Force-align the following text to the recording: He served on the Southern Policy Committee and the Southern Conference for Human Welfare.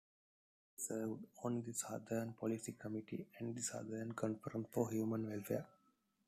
He 0.75 0.81
served 0.81 1.27
on 1.43 1.61
the 1.61 1.73
Southern 1.75 2.33
Policy 2.33 2.71
Committee 2.71 3.27
and 3.37 3.53
the 3.55 3.61
Southern 3.61 4.13
Conference 4.13 4.67
for 4.71 4.89
Human 4.89 5.29
Welfare. 5.29 5.67